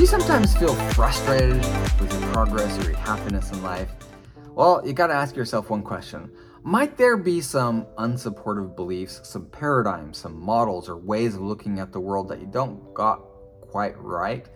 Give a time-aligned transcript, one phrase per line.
[0.00, 1.56] Do you sometimes feel frustrated
[2.00, 3.90] with your progress or your happiness in life?
[4.54, 6.30] Well, you gotta ask yourself one question.
[6.62, 11.92] Might there be some unsupportive beliefs, some paradigms, some models, or ways of looking at
[11.92, 13.18] the world that you don't got
[13.60, 14.48] quite right?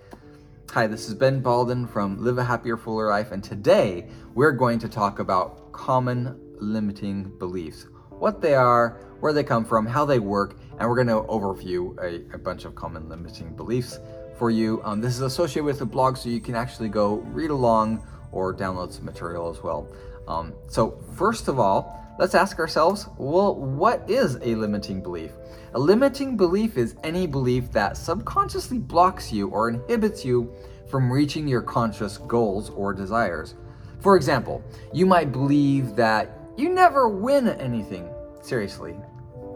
[0.71, 4.79] Hi, this is Ben Balden from Live a Happier, Fuller Life, and today we're going
[4.79, 7.85] to talk about common limiting beliefs
[8.19, 11.95] what they are, where they come from, how they work, and we're going to overview
[11.99, 13.99] a, a bunch of common limiting beliefs
[14.37, 14.81] for you.
[14.85, 18.55] Um, this is associated with the blog, so you can actually go read along or
[18.55, 19.89] download some material as well.
[20.27, 25.33] Um, so, first of all, let's ask ourselves well, what is a limiting belief?
[25.75, 30.53] A limiting belief is any belief that subconsciously blocks you or inhibits you
[30.89, 33.55] from reaching your conscious goals or desires.
[34.01, 34.63] For example,
[34.93, 38.09] you might believe that you never win anything.
[38.43, 38.95] Seriously.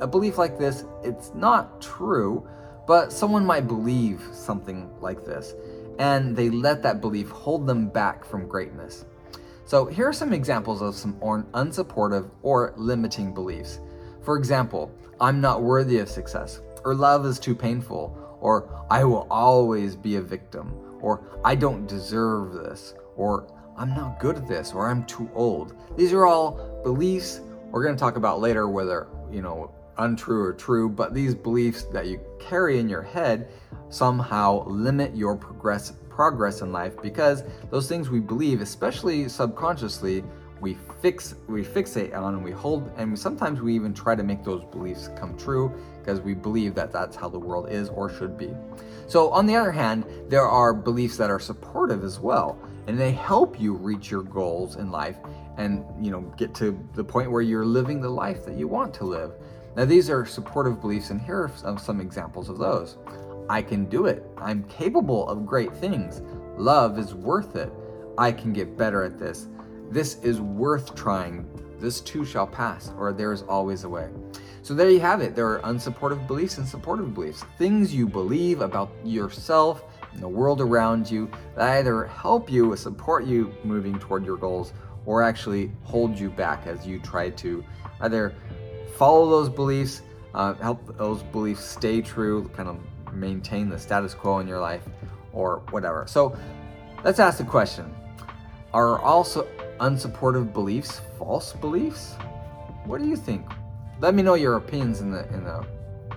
[0.01, 2.48] A belief like this, it's not true,
[2.88, 5.55] but someone might believe something like this,
[5.98, 9.04] and they let that belief hold them back from greatness.
[9.66, 11.12] So, here are some examples of some
[11.52, 13.80] unsupportive or limiting beliefs.
[14.23, 14.90] For example,
[15.21, 20.16] I'm not worthy of success, or love is too painful, or I will always be
[20.16, 25.05] a victim, or I don't deserve this, or I'm not good at this, or I'm
[25.05, 25.77] too old.
[25.99, 30.52] These are all beliefs we're going to talk about later whether, you know, untrue or
[30.52, 33.49] true, but these beliefs that you carry in your head
[33.88, 40.24] somehow limit your progress progress in life because those things we believe, especially subconsciously,
[40.60, 44.43] we fix we fixate on and we hold and sometimes we even try to make
[44.43, 48.37] those beliefs come true because we believe that that's how the world is or should
[48.37, 48.52] be.
[49.07, 53.12] So on the other hand, there are beliefs that are supportive as well and they
[53.12, 55.18] help you reach your goals in life
[55.59, 58.93] and you know get to the point where you're living the life that you want
[58.95, 59.33] to live.
[59.79, 62.96] Now these are supportive beliefs and here are some examples of those.
[63.48, 64.26] I can do it.
[64.37, 66.21] I'm capable of great things.
[66.56, 67.72] Love is worth it.
[68.19, 69.47] I can get better at this.
[69.88, 71.49] This is worth trying.
[71.78, 74.09] This too shall pass, or there is always a way.
[74.62, 75.37] So there you have it.
[75.37, 77.45] There are unsupportive beliefs and supportive beliefs.
[77.56, 82.77] Things you believe about yourself and the world around you that either help you, or
[82.77, 84.72] support you moving toward your goals,
[85.06, 87.65] or actually hold you back as you try to
[88.00, 88.34] either
[88.98, 90.03] follow those beliefs,
[90.34, 92.76] uh, help those beliefs stay true, kind of
[93.14, 94.82] maintain the status quo in your life,
[95.32, 96.04] or whatever.
[96.06, 96.36] So
[97.04, 97.94] let's ask the question
[98.75, 99.47] Are also
[99.78, 102.14] unsupportive beliefs false beliefs?
[102.84, 103.47] What do you think?
[104.00, 105.65] Let me know your opinions in the in the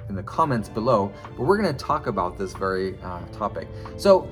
[0.09, 1.11] in the comments below.
[1.37, 3.67] But we're going to talk about this very uh, topic.
[3.97, 4.27] So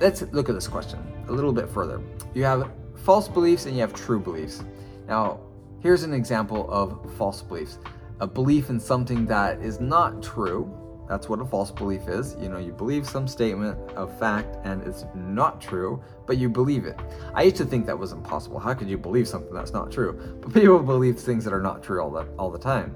[0.00, 2.00] let's look at this question a little bit further.
[2.34, 4.64] You have false beliefs and you have true beliefs.
[5.06, 5.40] Now,
[5.80, 7.78] here's an example of false beliefs.
[8.20, 10.72] A belief in something that is not true
[11.08, 12.36] that's what a false belief is.
[12.38, 16.84] You know, you believe some statement of fact and it's not true, but you believe
[16.84, 17.00] it.
[17.34, 18.58] I used to think that was impossible.
[18.58, 20.38] How could you believe something that's not true?
[20.42, 22.94] But people believe things that are not true all the, all the time.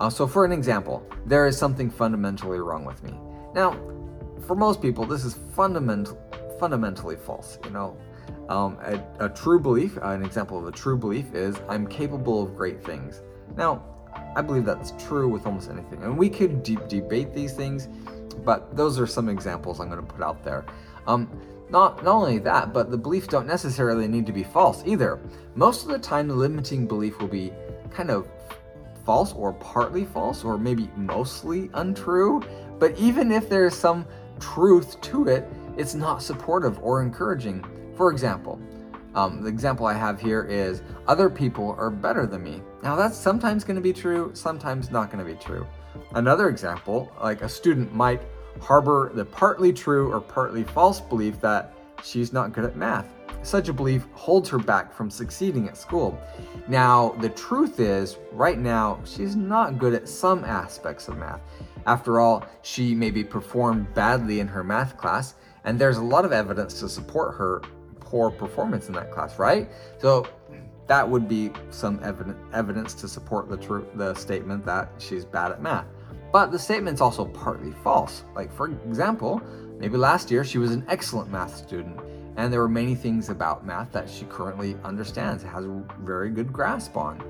[0.00, 3.14] Uh, so, for an example, there is something fundamentally wrong with me.
[3.54, 3.72] Now,
[4.46, 6.12] for most people, this is fundament,
[6.58, 7.58] fundamentally false.
[7.64, 7.96] You know,
[8.48, 12.56] um, a, a true belief, an example of a true belief is I'm capable of
[12.56, 13.22] great things.
[13.56, 13.84] Now,
[14.34, 16.02] I believe that's true with almost anything.
[16.02, 17.88] And we could de- debate these things,
[18.44, 20.64] but those are some examples I'm going to put out there.
[21.06, 21.30] Um,
[21.70, 25.20] not, not only that, but the beliefs don't necessarily need to be false either.
[25.54, 27.52] Most of the time, the limiting belief will be
[27.90, 28.26] kind of
[29.04, 32.42] false or partly false or maybe mostly untrue.
[32.78, 34.06] But even if there's some
[34.40, 37.64] truth to it, it's not supportive or encouraging.
[37.98, 38.60] For example,
[39.16, 42.62] um, the example I have here is other people are better than me.
[42.84, 45.66] Now, that's sometimes going to be true, sometimes not going to be true.
[46.14, 48.22] Another example, like a student might
[48.60, 53.06] harbor the partly true or partly false belief that she's not good at math.
[53.42, 56.16] Such a belief holds her back from succeeding at school.
[56.68, 61.40] Now, the truth is, right now, she's not good at some aspects of math.
[61.84, 65.34] After all, she maybe performed badly in her math class,
[65.64, 67.60] and there's a lot of evidence to support her
[68.08, 69.68] poor performance in that class, right?
[69.98, 70.26] So
[70.86, 72.00] that would be some
[72.52, 75.86] evidence to support the true the statement that she's bad at math.
[76.32, 78.24] But the statement's also partly false.
[78.34, 79.42] Like for example,
[79.78, 82.00] maybe last year she was an excellent math student
[82.36, 86.52] and there were many things about math that she currently understands, has a very good
[86.52, 87.22] grasp on.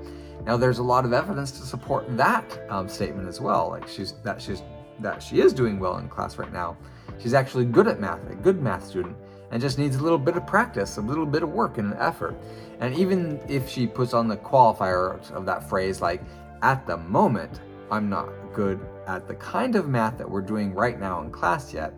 [0.45, 3.69] Now there's a lot of evidence to support that um, statement as well.
[3.69, 4.63] Like she's that she's
[5.01, 6.77] that she is doing well in class right now.
[7.19, 9.17] She's actually good at math, a good math student
[9.51, 12.35] and just needs a little bit of practice, a little bit of work and effort.
[12.79, 16.21] And even if she puts on the qualifier of that phrase, like,
[16.61, 17.61] at the moment,
[17.91, 21.73] I'm not good at the kind of math that we're doing right now in class
[21.73, 21.93] yet,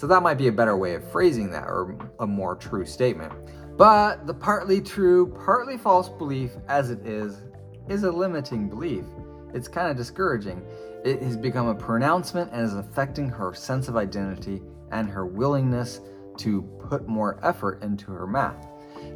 [0.00, 3.30] So that might be a better way of phrasing that or a more true statement.
[3.76, 7.42] But the partly true, partly false belief, as it is,
[7.86, 9.04] is a limiting belief.
[9.52, 10.62] It's kind of discouraging.
[11.04, 16.00] It has become a pronouncement and is affecting her sense of identity and her willingness
[16.40, 18.66] to put more effort into her math.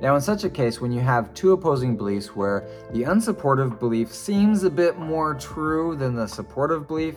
[0.00, 4.12] Now, in such a case, when you have two opposing beliefs where the unsupportive belief
[4.12, 7.17] seems a bit more true than the supportive belief,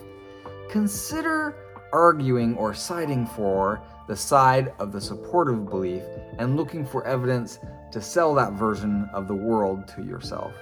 [0.70, 1.56] consider
[1.94, 6.04] arguing or siding for the side of the supportive belief
[6.40, 7.60] and looking for evidence
[7.92, 10.54] to sell that version of the world to yourself.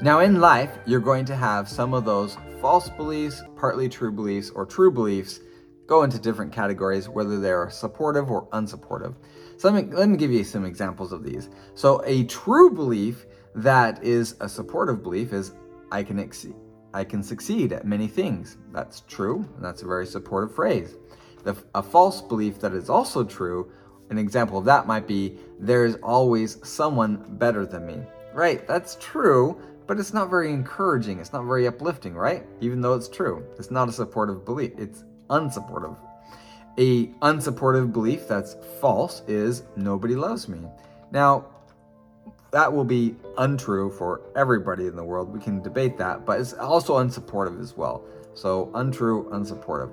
[0.00, 4.50] Now, in life, you're going to have some of those false beliefs, partly true beliefs,
[4.50, 5.40] or true beliefs
[5.86, 9.14] go into different categories, whether they're supportive or unsupportive.
[9.56, 11.50] So let me, let me give you some examples of these.
[11.74, 15.52] So a true belief that is a supportive belief is
[15.92, 16.54] I can exceed.
[16.92, 18.56] I can succeed at many things.
[18.72, 20.96] That's true, and that's a very supportive phrase.
[21.42, 23.70] The, a false belief that is also true,
[24.10, 28.00] an example of that might be there is always someone better than me.
[28.32, 31.20] Right, that's true, but it's not very encouraging.
[31.20, 32.44] It's not very uplifting, right?
[32.60, 33.44] Even though it's true.
[33.58, 34.72] It's not a supportive belief.
[34.78, 35.96] It's unsupportive.
[36.78, 40.60] A unsupportive belief that's false is nobody loves me.
[41.12, 41.46] Now,
[42.50, 45.32] that will be untrue for everybody in the world.
[45.32, 48.04] We can debate that, but it's also unsupportive as well.
[48.34, 49.92] So, untrue, unsupportive.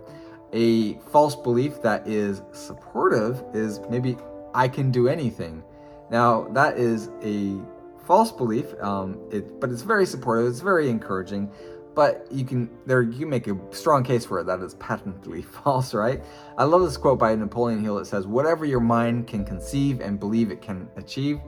[0.54, 4.18] A false belief that is supportive is maybe
[4.54, 5.64] I can do anything.
[6.10, 7.60] Now, that is a
[8.06, 11.50] false belief, um, it, but it's very supportive, it's very encouraging
[11.94, 15.94] but you can there you make a strong case for it that is patently false
[15.94, 16.24] right?
[16.58, 20.20] I love this quote by napoleon hill that says whatever your mind can conceive and
[20.20, 21.40] believe it can achieve.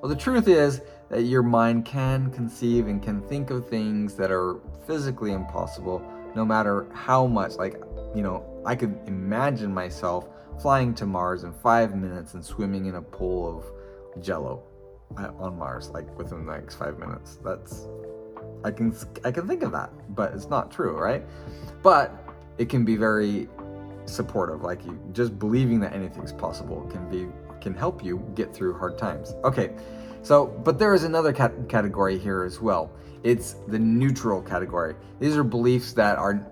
[0.00, 0.80] Well the truth is
[1.10, 6.02] that your mind can conceive and can think of things that are physically impossible
[6.34, 7.74] no matter how much like
[8.14, 10.28] you know i could imagine myself
[10.62, 14.62] flying to mars in five minutes and swimming in a pool of jello
[15.16, 17.38] uh, on mars like within the next five minutes.
[17.44, 17.88] That's
[18.64, 21.24] I can I can think of that, but it's not true, right?
[21.82, 22.12] But
[22.58, 23.48] it can be very
[24.06, 24.62] supportive.
[24.62, 27.28] Like you just believing that anything's possible can be
[27.60, 29.34] can help you get through hard times.
[29.44, 29.70] Okay,
[30.22, 32.90] so but there is another cat- category here as well.
[33.22, 34.94] It's the neutral category.
[35.18, 36.46] These are beliefs that are,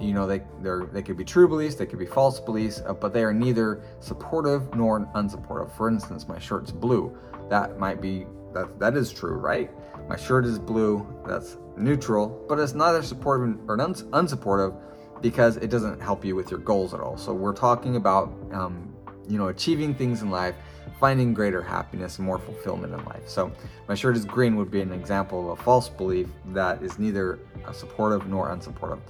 [0.00, 2.94] you know, they they they could be true beliefs, they could be false beliefs, uh,
[2.94, 5.70] but they are neither supportive nor unsupportive.
[5.76, 7.16] For instance, my shirt's blue.
[7.50, 8.26] That might be
[8.58, 9.70] that that is true, right?
[10.08, 11.06] My shirt is blue.
[11.26, 14.76] That's neutral, but it's neither supportive or uns- unsupportive
[15.20, 17.16] because it doesn't help you with your goals at all.
[17.16, 18.94] So we're talking about, um,
[19.28, 20.54] you know, achieving things in life,
[21.00, 23.28] finding greater happiness and more fulfillment in life.
[23.28, 23.52] So
[23.88, 27.38] my shirt is green would be an example of a false belief that is neither
[27.72, 29.00] supportive nor unsupportive.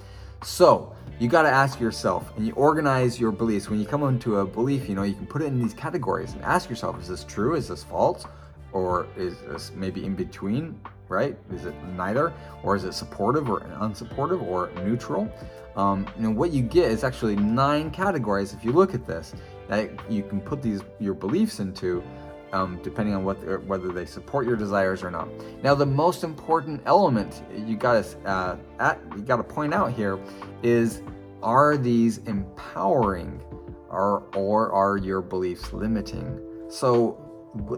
[0.43, 3.69] So you got to ask yourself and you organize your beliefs.
[3.69, 6.33] When you come into a belief, you know, you can put it in these categories
[6.33, 7.55] and ask yourself, is this true?
[7.55, 8.25] Is this false?
[8.71, 11.37] Or is this maybe in between, right?
[11.53, 12.33] Is it neither,
[12.63, 15.31] or is it supportive or unsupportive or neutral?
[15.75, 18.53] Um, and what you get is actually nine categories.
[18.53, 19.33] If you look at this,
[19.67, 22.03] that you can put these your beliefs into,
[22.51, 25.29] um, depending on what whether they support your desires or not.
[25.63, 29.93] Now, the most important element you got to uh, at you got to point out
[29.93, 30.19] here
[30.63, 31.01] is:
[31.43, 33.39] are these empowering,
[33.89, 36.39] or or are your beliefs limiting?
[36.69, 37.28] So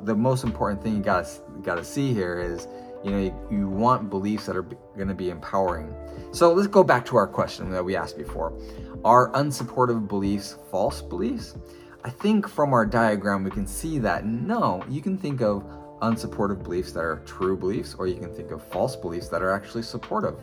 [0.04, 1.28] the most important thing you gotta
[1.62, 2.68] gotta see here is
[3.04, 5.94] you know you, you want beliefs that are going to be empowering.
[6.32, 8.54] So let's go back to our question that we asked before.
[9.04, 11.56] Are unsupportive beliefs false beliefs?
[12.04, 15.64] I think from our diagram we can see that no you can think of
[16.02, 19.52] unsupportive beliefs that are true beliefs or you can think of false beliefs that are
[19.52, 20.36] actually supportive.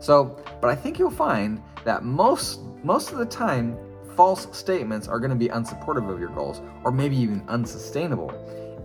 [0.00, 3.76] So but i think you'll find that most most of the time
[4.16, 8.32] false statements are going to be unsupportive of your goals or maybe even unsustainable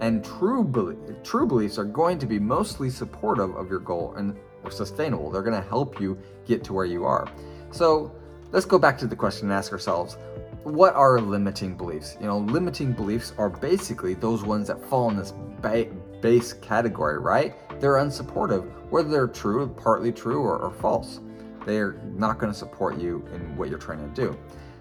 [0.02, 4.38] and true, be- true beliefs are going to be mostly supportive of your goal and
[4.70, 5.32] sustainable.
[5.32, 7.28] They're going to help you get to where you are.
[7.72, 8.12] So
[8.52, 10.18] let's go back to the question and ask ourselves
[10.64, 12.18] what are limiting beliefs?
[12.20, 15.88] You know, limiting beliefs are basically those ones that fall in this ba-
[16.22, 17.56] base category, right?
[17.80, 21.22] They're unsupportive, whether they're true, partly true, or, or false.
[21.66, 24.38] They're not going to support you in what you're trying to do.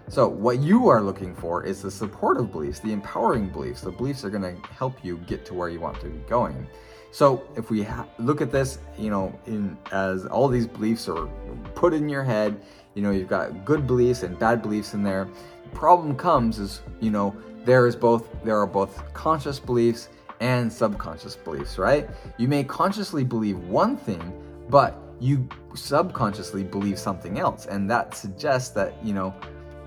[0.09, 4.25] So, what you are looking for is the supportive beliefs, the empowering beliefs, the beliefs
[4.25, 6.67] are going to help you get to where you want to be going.
[7.11, 11.27] So, if we ha- look at this, you know, in as all these beliefs are
[11.75, 12.59] put in your head,
[12.95, 15.29] you know, you've got good beliefs and bad beliefs in there.
[15.65, 20.73] The problem comes is, you know, there is both there are both conscious beliefs and
[20.73, 22.09] subconscious beliefs, right?
[22.39, 24.33] You may consciously believe one thing,
[24.69, 29.35] but you subconsciously believe something else, and that suggests that, you know,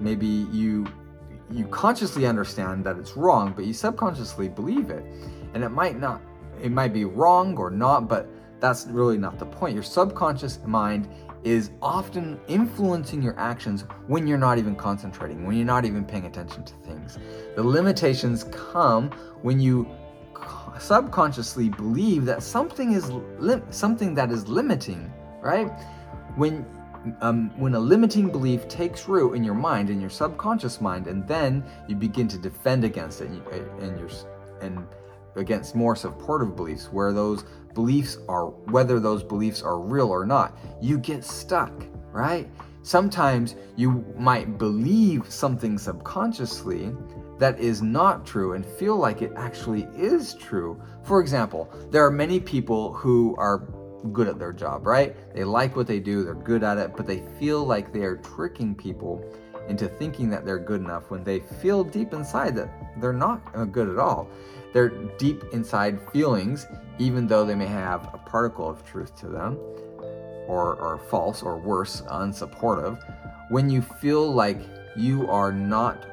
[0.00, 0.86] maybe you
[1.50, 5.04] you consciously understand that it's wrong, but you subconsciously believe it.
[5.54, 6.22] And it might not,
[6.62, 8.26] it might be wrong or not, but
[8.58, 9.74] that's really not the point.
[9.74, 11.08] Your subconscious mind
[11.44, 16.24] is often influencing your actions when you're not even concentrating, when you're not even paying
[16.24, 17.18] attention to things.
[17.56, 19.10] The limitations come
[19.42, 19.88] when you
[20.78, 23.10] subconsciously believe that something is
[23.70, 25.68] something that is limiting, right?
[26.36, 26.64] When
[27.20, 31.26] um, when a limiting belief takes root in your mind, in your subconscious mind, and
[31.26, 33.42] then you begin to defend against it, and, you,
[33.80, 34.08] and your
[34.60, 34.86] and
[35.36, 37.44] against more supportive beliefs, where those
[37.74, 41.72] beliefs are, whether those beliefs are real or not, you get stuck,
[42.12, 42.48] right?
[42.82, 46.92] Sometimes you might believe something subconsciously
[47.38, 50.80] that is not true and feel like it actually is true.
[51.02, 53.58] For example, there are many people who are
[54.12, 55.14] good at their job, right?
[55.34, 58.16] They like what they do, they're good at it, but they feel like they are
[58.16, 59.24] tricking people
[59.68, 62.68] into thinking that they're good enough when they feel deep inside that
[63.00, 64.28] they're not uh, good at all.
[64.72, 66.66] They're deep inside feelings,
[66.98, 69.56] even though they may have a particle of truth to them,
[70.48, 72.98] or, or false, or worse, unsupportive.
[73.50, 74.60] When you feel like
[74.96, 76.06] you are not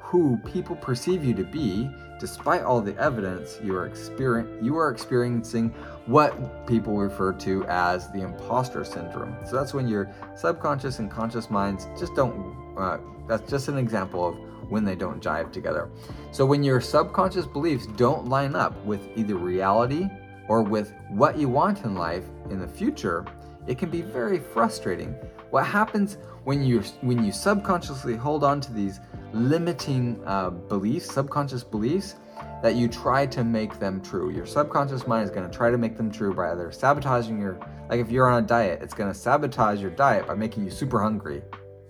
[0.00, 4.90] who people perceive you to be, despite all the evidence you are experiencing, you are
[4.90, 5.72] experiencing
[6.10, 9.36] what people refer to as the imposter syndrome.
[9.46, 12.56] So that's when your subconscious and conscious minds just don't.
[12.76, 12.98] Uh,
[13.28, 14.36] that's just an example of
[14.70, 15.88] when they don't jive together.
[16.32, 20.08] So when your subconscious beliefs don't line up with either reality
[20.48, 23.24] or with what you want in life in the future,
[23.68, 25.14] it can be very frustrating.
[25.50, 28.98] What happens when you when you subconsciously hold on to these
[29.32, 32.16] limiting uh, beliefs, subconscious beliefs,
[32.62, 34.30] that you try to make them true.
[34.30, 37.58] Your subconscious mind is going to try to make them true by either sabotaging your,
[37.88, 40.70] like if you're on a diet, it's going to sabotage your diet by making you
[40.70, 41.42] super hungry.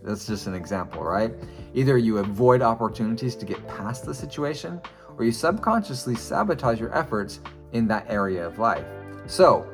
[0.03, 1.35] That's just an example, right?
[1.75, 4.81] Either you avoid opportunities to get past the situation,
[5.19, 7.41] or you subconsciously sabotage your efforts
[7.73, 8.87] in that area of life.
[9.27, 9.69] So,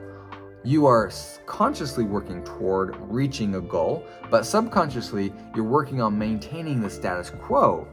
[0.65, 1.12] you are
[1.47, 7.87] consciously working toward reaching a goal, but subconsciously you're working on maintaining the status quo.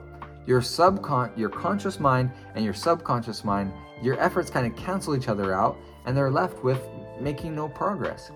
[0.46, 3.72] Your subcon your conscious mind and your subconscious mind,
[4.02, 6.82] your efforts kind of cancel each other out and they're left with
[7.20, 8.32] making no progress.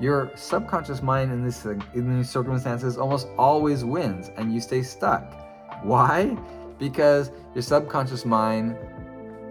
[0.00, 5.34] Your subconscious mind in this in these circumstances almost always wins and you stay stuck.
[5.82, 6.36] Why?
[6.78, 8.76] Because your subconscious mind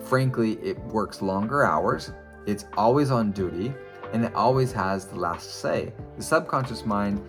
[0.01, 2.11] frankly it works longer hours,
[2.45, 3.73] it's always on duty,
[4.13, 5.93] and it always has the last say.
[6.15, 7.21] The subconscious mind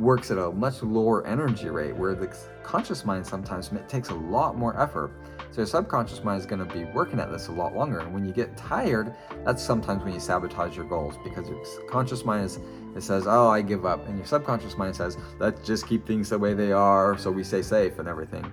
[0.00, 4.56] works at a much lower energy rate, where the conscious mind sometimes takes a lot
[4.56, 5.12] more effort.
[5.50, 7.98] So your subconscious mind is going to be working at this a lot longer.
[7.98, 9.14] And when you get tired,
[9.44, 12.58] that's sometimes when you sabotage your goals because your conscious mind is
[12.94, 16.30] it says, "Oh, I give up," and your subconscious mind says, "Let's just keep things
[16.30, 18.44] the way they are, so we stay safe and everything."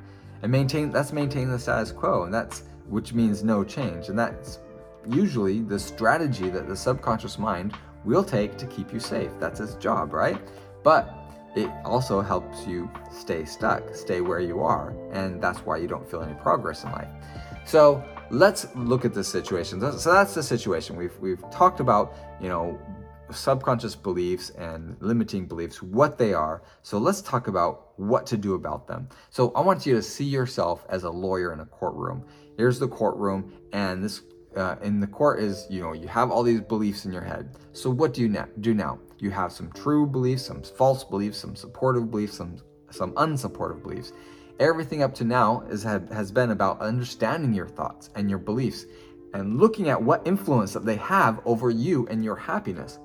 [0.44, 4.60] And maintain that's maintaining the status quo, and that's which means no change, and that's
[5.08, 7.74] usually the strategy that the subconscious mind
[8.06, 9.32] will take to keep you safe.
[9.40, 10.40] That's its job, right?
[10.84, 11.14] But
[11.58, 16.08] it also helps you stay stuck, stay where you are, and that's why you don't
[16.08, 17.10] feel any progress in life.
[17.66, 19.82] So let's look at this situation.
[19.82, 20.96] So that's the situation.
[20.96, 22.80] We've we've talked about, you know,
[23.32, 26.62] subconscious beliefs and limiting beliefs, what they are.
[26.84, 29.10] So let's talk about what to do about them.
[29.32, 32.24] So I want you to see yourself as a lawyer in a courtroom.
[32.56, 34.22] Here's the courtroom, and this
[34.58, 37.56] uh, in the court is you know you have all these beliefs in your head.
[37.74, 39.00] So what do you do now?
[39.20, 42.58] You have some true beliefs some false beliefs some supportive beliefs some
[42.92, 44.12] some unsupportive beliefs.
[44.60, 48.86] Everything up to now is has been about understanding your thoughts and your beliefs
[49.34, 53.00] and looking at what influence that they have over you and your happiness.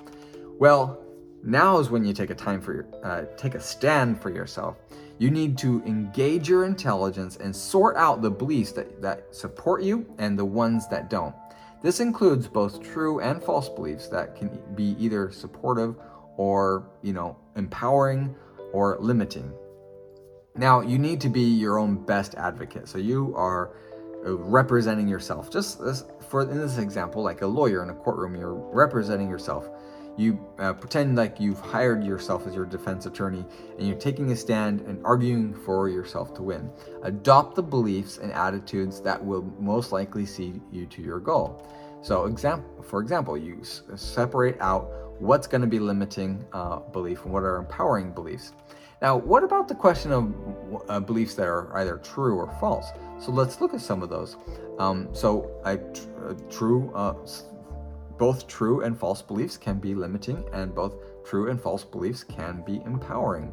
[0.59, 1.02] Well
[1.44, 4.76] now is when you take a time for your, uh, take a stand for yourself.
[5.18, 10.06] You need to engage your intelligence and sort out the beliefs that, that support you
[10.18, 11.35] and the ones that don't.
[11.83, 15.97] This includes both true and false beliefs that can be either supportive
[16.37, 18.35] or, you know, empowering
[18.73, 19.53] or limiting.
[20.55, 22.89] Now, you need to be your own best advocate.
[22.89, 23.75] So you are
[24.25, 25.51] uh, representing yourself.
[25.51, 25.81] Just
[26.29, 29.69] for in this example, like a lawyer in a courtroom, you're representing yourself.
[30.16, 33.45] You uh, pretend like you've hired yourself as your defense attorney
[33.78, 36.71] and you're taking a stand and arguing for yourself to win.
[37.02, 41.66] Adopt the beliefs and attitudes that will most likely see you to your goal.
[42.02, 44.90] So, example, for example, you s- separate out
[45.21, 48.52] what's going to be limiting uh, belief and what are empowering beliefs.
[49.00, 50.35] Now, what about the question of
[50.88, 52.87] uh, beliefs that are either true or false?
[53.19, 54.37] So let's look at some of those.
[54.78, 57.14] Um, so, a tr- true uh,
[58.23, 62.62] both true and false beliefs can be limiting, and both true and false beliefs can
[62.64, 63.52] be empowering.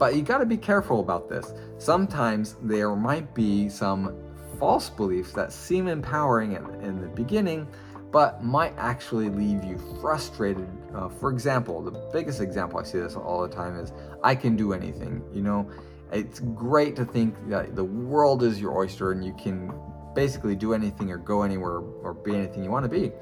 [0.00, 1.54] But you got to be careful about this.
[1.78, 4.16] Sometimes there might be some
[4.58, 7.68] false beliefs that seem empowering in, in the beginning,
[8.10, 10.66] but might actually leave you frustrated.
[10.92, 13.92] Uh, for example, the biggest example I see this all the time is
[14.24, 15.22] I can do anything.
[15.32, 15.70] You know,
[16.10, 19.72] it's great to think that the world is your oyster and you can
[20.14, 23.12] basically do anything or go anywhere or be anything you want to be.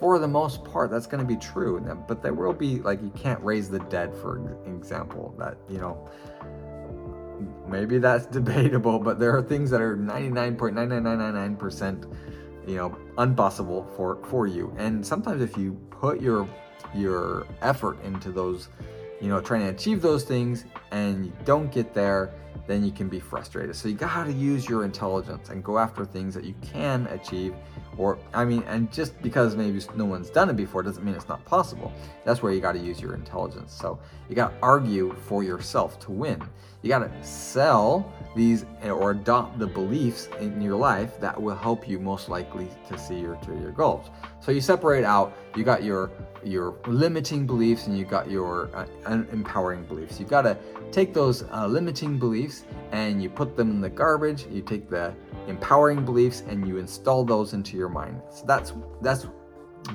[0.00, 1.80] For the most part, that's going to be true.
[2.06, 6.08] But there will be, like, you can't raise the dead, for example, that, you know,
[7.66, 12.04] maybe that's debatable, but there are things that are 99.99999%
[12.68, 16.46] you know impossible for for you and sometimes if you put your
[16.94, 18.68] your effort into those
[19.20, 22.34] you know trying to achieve those things and you don't get there
[22.66, 26.04] then you can be frustrated so you got to use your intelligence and go after
[26.04, 27.54] things that you can achieve
[27.96, 31.28] or i mean and just because maybe no one's done it before doesn't mean it's
[31.28, 31.92] not possible
[32.24, 33.98] that's where you got to use your intelligence so
[34.28, 36.42] you got to argue for yourself to win
[36.82, 41.88] you got to sell these or adopt the beliefs in your life that will help
[41.88, 44.10] you most likely to see your to your goals.
[44.40, 45.36] So you separate out.
[45.56, 46.10] You got your
[46.44, 48.86] your limiting beliefs and you got your uh,
[49.32, 50.20] empowering beliefs.
[50.20, 50.56] You got to
[50.90, 54.46] take those uh, limiting beliefs and you put them in the garbage.
[54.50, 55.14] You take the
[55.46, 58.20] empowering beliefs and you install those into your mind.
[58.30, 59.26] So that's that's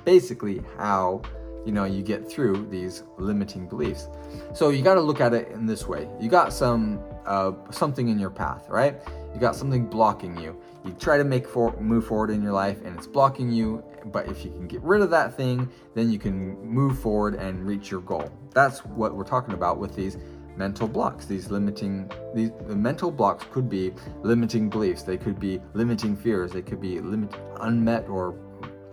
[0.06, 1.22] basically how
[1.66, 4.08] you know you get through these limiting beliefs
[4.54, 8.10] so you got to look at it in this way you got some uh, something
[8.10, 9.00] in your path right
[9.34, 12.82] you got something blocking you you try to make for move forward in your life
[12.84, 16.20] and it's blocking you but if you can get rid of that thing then you
[16.20, 20.18] can move forward and reach your goal that's what we're talking about with these
[20.56, 25.60] mental blocks these limiting these the mental blocks could be limiting beliefs they could be
[25.74, 28.36] limiting fears they could be limit unmet or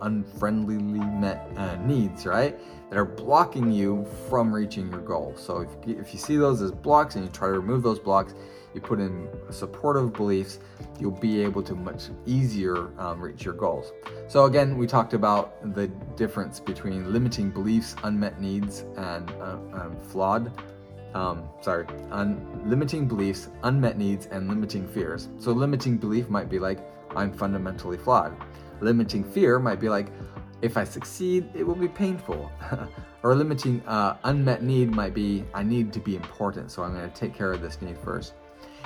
[0.01, 2.59] unfriendlyly met uh, needs, right?
[2.89, 5.33] That are blocking you from reaching your goal.
[5.37, 8.33] So if, if you see those as blocks and you try to remove those blocks,
[8.73, 10.59] you put in supportive beliefs,
[10.99, 13.91] you'll be able to much easier um, reach your goals.
[14.27, 19.97] So again, we talked about the difference between limiting beliefs, unmet needs, and uh, um,
[20.09, 20.51] flawed.
[21.13, 25.29] Um, sorry, un- limiting beliefs, unmet needs, and limiting fears.
[25.39, 26.79] So limiting belief might be like,
[27.15, 28.35] I'm fundamentally flawed.
[28.79, 30.07] Limiting fear might be like,
[30.61, 32.51] if I succeed, it will be painful.
[33.23, 37.09] or limiting uh, unmet need might be, I need to be important, so I'm going
[37.09, 38.33] to take care of this need first.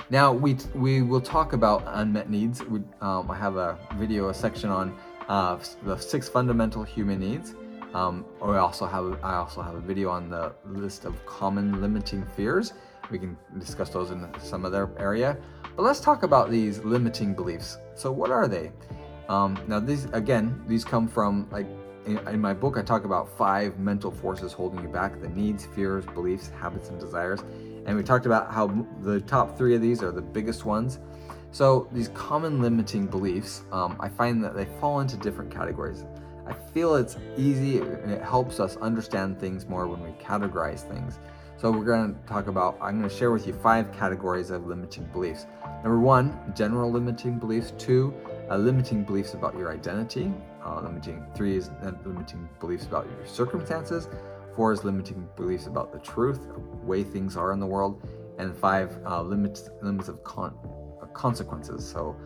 [0.08, 2.62] Now we we will talk about unmet needs.
[2.62, 4.96] We, um, I have a video, a section on
[5.28, 7.54] uh, the six fundamental human needs.
[7.94, 11.80] Um, or I also have I also have a video on the list of common
[11.80, 12.72] limiting fears.
[13.10, 15.38] We can discuss those in some other area.
[15.76, 17.78] But let's talk about these limiting beliefs.
[17.94, 18.72] So what are they?
[19.28, 21.66] Um, now, these again, these come from like
[22.06, 22.76] in, in, my book.
[22.76, 26.98] I talk about five mental forces holding you back: the needs, fears, beliefs, habits, and
[26.98, 27.40] desires.
[27.86, 30.98] And we talked about how the top three of these are the biggest ones.
[31.52, 36.04] So these common limiting beliefs, um, I find that they fall into different categories.
[36.46, 41.18] I feel it's easy and it helps us understand things more when we categorize things.
[41.58, 44.66] So we're going to talk about, I'm going to share with you five categories of
[44.66, 45.46] limiting beliefs.
[45.82, 47.72] Number one, general limiting beliefs.
[47.78, 48.14] Two,
[48.50, 50.30] uh, limiting beliefs about your identity.
[50.64, 51.70] Uh, limiting three is
[52.04, 54.08] limiting beliefs about your circumstances.
[54.54, 58.02] Four is limiting beliefs about the truth, the way things are in the world,
[58.38, 60.56] and five uh, limits limits of con-
[61.02, 61.86] uh, consequences.
[61.88, 62.16] So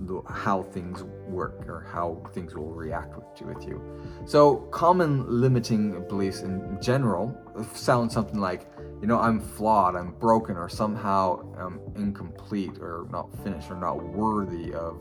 [0.00, 3.82] the, how things work or how things will react with, with you.
[4.24, 7.36] So common limiting beliefs in general
[7.74, 8.66] sound something like,
[9.00, 14.02] you know, I'm flawed, I'm broken, or somehow I'm incomplete, or not finished, or not
[14.02, 15.00] worthy of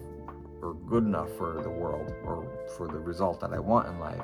[0.62, 4.22] or good enough for the world or for the result that I want in life,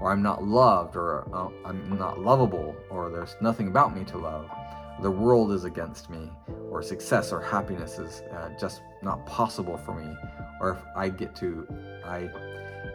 [0.00, 4.18] or I'm not loved, or uh, I'm not lovable, or there's nothing about me to
[4.18, 4.50] love,
[5.02, 6.30] the world is against me,
[6.70, 10.16] or success or happiness is uh, just not possible for me,
[10.60, 11.66] or if I get to,
[12.04, 12.30] I,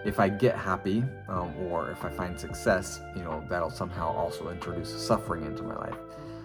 [0.05, 4.49] if I get happy, um, or if I find success, you know, that'll somehow also
[4.49, 5.97] introduce suffering into my life.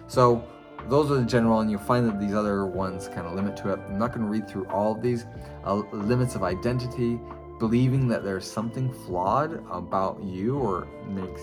[0.07, 0.43] So
[0.89, 3.71] those are the general, and you'll find that these other ones kind of limit to
[3.73, 3.79] it.
[3.87, 5.25] I'm not going to read through all of these.
[5.63, 7.19] Uh, limits of identity,
[7.59, 11.41] believing that there's something flawed about you, or makes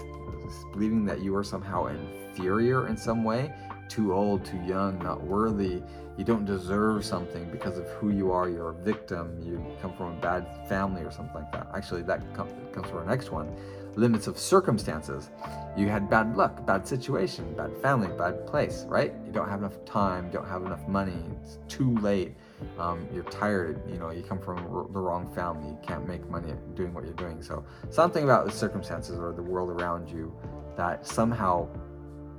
[0.73, 3.53] believing that you are somehow inferior in some way,
[3.89, 5.83] too old, too young, not worthy.
[6.17, 8.49] You don't deserve something because of who you are.
[8.49, 9.41] You're a victim.
[9.43, 11.69] You come from a bad family or something like that.
[11.75, 13.55] Actually, that comes from our next one
[13.99, 15.31] limits of circumstances.
[15.77, 19.13] You had bad luck, bad situation, bad family, bad place, right?
[19.27, 22.35] You don't have enough time, don't have enough money, it's too late,
[22.79, 24.57] um, you're tired, you know, you come from
[24.93, 27.43] the wrong family, you can't make money doing what you're doing.
[27.43, 30.33] So, something about the circumstances or the world around you
[30.77, 31.69] that somehow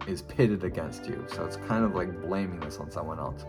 [0.07, 1.25] is pitted against you.
[1.33, 3.45] So it's kind of like blaming this on someone else.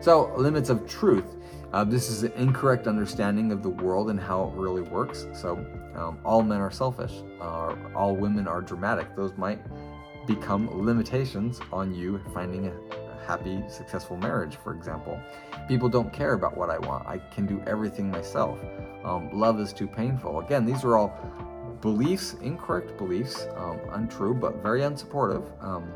[0.00, 1.36] So, limits of truth.
[1.72, 5.26] Uh, this is an incorrect understanding of the world and how it really works.
[5.34, 5.56] So,
[5.94, 9.14] um, all men are selfish, uh, all women are dramatic.
[9.14, 9.60] Those might
[10.26, 12.72] become limitations on you finding a,
[13.26, 15.18] happy, successful marriage, for example.
[15.66, 17.06] People don't care about what I want.
[17.06, 18.58] I can do everything myself.
[19.04, 20.40] Um, love is too painful.
[20.40, 21.18] Again, these are all
[21.80, 25.92] beliefs, incorrect beliefs, um, untrue, but very unsupportive um,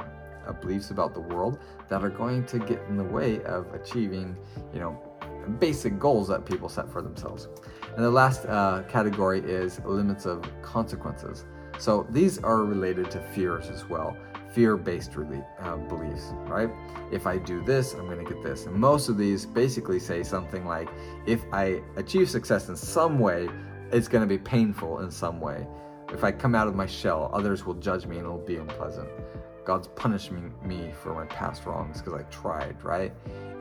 [0.46, 4.36] uh, beliefs about the world that are going to get in the way of achieving,
[4.72, 5.00] you know,
[5.58, 7.48] basic goals that people set for themselves.
[7.96, 11.46] And the last uh, category is limits of consequences.
[11.78, 14.16] So these are related to fears as well
[14.52, 15.12] fear-based
[15.60, 16.70] uh, beliefs, right?
[17.12, 18.66] If I do this, I'm going to get this.
[18.66, 20.88] And most of these basically say something like,
[21.26, 23.48] if I achieve success in some way,
[23.92, 25.66] it's going to be painful in some way.
[26.12, 29.08] If I come out of my shell, others will judge me and it'll be unpleasant.
[29.64, 33.12] God's punishing me for my past wrongs because I tried, right?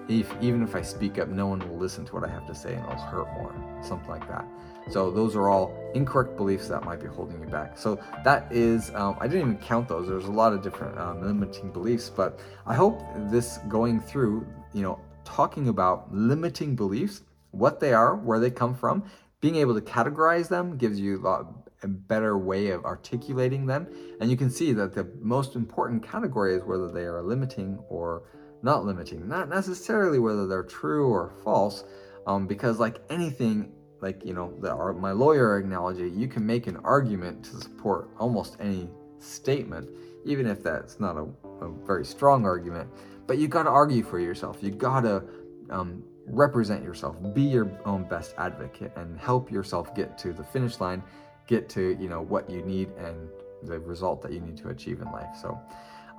[0.07, 2.55] If, even if I speak up, no one will listen to what I have to
[2.55, 4.45] say and it'll hurt more, something like that.
[4.89, 7.77] So those are all incorrect beliefs that might be holding you back.
[7.77, 10.07] So that is, um, I didn't even count those.
[10.07, 14.83] There's a lot of different um, limiting beliefs, but I hope this going through, you
[14.83, 19.03] know, talking about limiting beliefs, what they are, where they come from,
[19.41, 21.45] being able to categorize them gives you a,
[21.87, 23.87] better way of articulating them.
[24.19, 28.23] And you can see that the most important category is whether they are limiting or
[28.63, 31.83] not limiting, not necessarily whether they're true or false,
[32.25, 33.71] um, because like anything,
[34.01, 38.09] like you know, the, our, my lawyer analogy, you can make an argument to support
[38.19, 39.87] almost any statement,
[40.25, 41.27] even if that's not a,
[41.63, 42.89] a very strong argument.
[43.27, 44.57] But you got to argue for yourself.
[44.61, 45.23] You got to
[45.69, 50.79] um, represent yourself, be your own best advocate, and help yourself get to the finish
[50.79, 51.01] line,
[51.47, 53.29] get to you know what you need and
[53.63, 55.35] the result that you need to achieve in life.
[55.41, 55.59] So.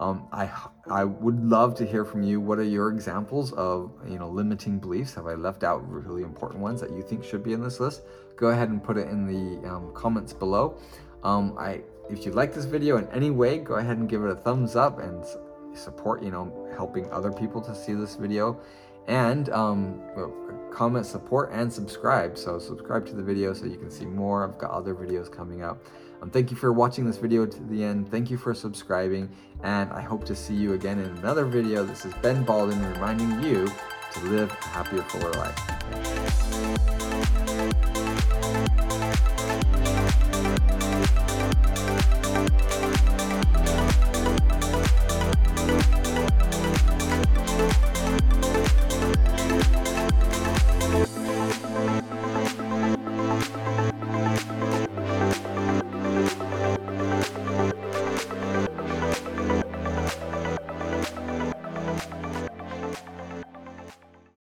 [0.00, 0.48] Um, I
[0.88, 2.40] I would love to hear from you.
[2.40, 5.14] What are your examples of you know limiting beliefs?
[5.14, 8.02] Have I left out really important ones that you think should be in this list?
[8.36, 10.78] Go ahead and put it in the um, comments below.
[11.24, 14.30] Um, I if you like this video in any way, go ahead and give it
[14.30, 15.24] a thumbs up and
[15.74, 18.60] support you know helping other people to see this video
[19.08, 20.00] and um,
[20.70, 24.58] comment support and subscribe so subscribe to the video so you can see more i've
[24.58, 25.82] got other videos coming up
[26.20, 28.10] um, thank you for watching this video to the end.
[28.10, 29.30] Thank you for subscribing,
[29.62, 31.84] and I hope to see you again in another video.
[31.84, 33.70] This is Ben Balden reminding you
[34.12, 36.17] to live a happier, fuller life.